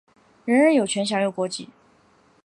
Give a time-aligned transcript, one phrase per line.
[0.45, 1.69] 人人有权享有国籍。